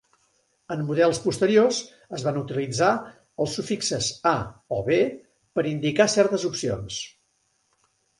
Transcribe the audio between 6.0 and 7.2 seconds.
certes opcions.